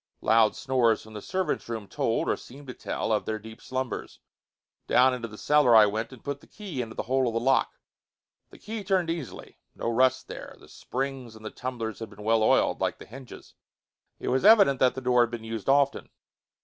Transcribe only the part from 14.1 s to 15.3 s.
It was evident that the door had